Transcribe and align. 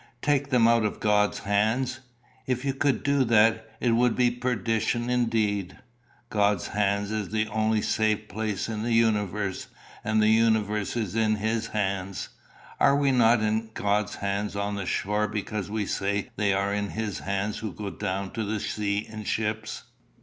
Take 0.23 0.49
them 0.49 0.67
out 0.67 0.83
of 0.83 0.99
God's 0.99 1.37
hands! 1.43 1.99
If 2.47 2.65
you 2.65 2.73
could 2.73 3.03
do 3.03 3.23
that, 3.25 3.67
it 3.79 3.91
would 3.91 4.15
be 4.15 4.31
perdition 4.31 5.11
indeed. 5.11 5.77
God's 6.31 6.69
hands 6.69 7.11
is 7.11 7.29
the 7.29 7.45
only 7.49 7.83
safe 7.83 8.27
place 8.27 8.67
in 8.67 8.81
the 8.81 8.93
universe; 8.93 9.67
and 10.03 10.19
the 10.19 10.29
universe 10.29 10.95
is 10.97 11.13
in 11.15 11.35
his 11.35 11.67
hands. 11.67 12.29
Are 12.79 12.95
we 12.95 13.11
not 13.11 13.41
in 13.41 13.69
God's 13.75 14.15
hands 14.15 14.55
on 14.55 14.73
the 14.73 14.87
shore 14.87 15.27
because 15.27 15.69
we 15.69 15.85
say 15.85 16.31
they 16.35 16.51
are 16.51 16.73
in 16.73 16.89
his 16.89 17.19
hands 17.19 17.59
who 17.59 17.71
go 17.71 17.91
down 17.91 18.31
to 18.31 18.43
the 18.43 18.59
sea 18.59 19.05
in 19.07 19.23
ships? 19.23 19.83